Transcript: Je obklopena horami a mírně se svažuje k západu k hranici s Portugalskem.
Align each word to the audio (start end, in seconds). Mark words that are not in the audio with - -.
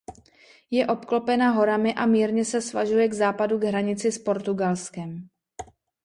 Je 0.71 0.87
obklopena 0.87 1.49
horami 1.53 1.93
a 1.93 2.05
mírně 2.05 2.45
se 2.45 2.61
svažuje 2.61 3.07
k 3.07 3.13
západu 3.13 3.59
k 3.59 3.63
hranici 3.63 4.11
s 4.11 4.19
Portugalskem. 4.19 5.29